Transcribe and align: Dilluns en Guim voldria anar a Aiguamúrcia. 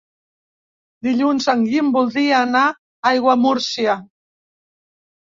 Dilluns 1.07 1.47
en 1.51 1.65
Guim 1.73 1.91
voldria 1.97 2.39
anar 2.45 2.63
a 2.69 2.79
Aiguamúrcia. 3.09 3.99